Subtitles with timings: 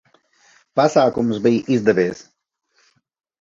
[0.79, 2.25] Pasākums bija izdevies!